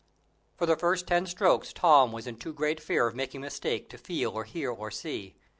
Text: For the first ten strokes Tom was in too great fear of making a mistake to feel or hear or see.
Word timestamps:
For 0.57 0.65
the 0.65 0.75
first 0.75 1.05
ten 1.05 1.27
strokes 1.27 1.71
Tom 1.71 2.11
was 2.11 2.25
in 2.25 2.37
too 2.37 2.53
great 2.53 2.79
fear 2.81 3.05
of 3.05 3.13
making 3.15 3.41
a 3.41 3.43
mistake 3.43 3.87
to 3.89 3.99
feel 3.99 4.31
or 4.31 4.45
hear 4.45 4.71
or 4.71 4.89
see. 4.89 5.35